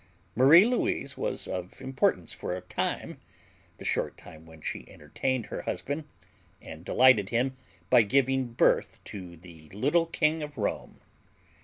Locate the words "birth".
8.47-8.97